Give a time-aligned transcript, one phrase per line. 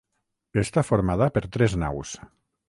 [0.61, 2.17] Està formada per tres naus.